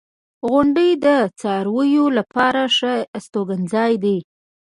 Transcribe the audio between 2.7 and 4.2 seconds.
ښه استوګنځای دی.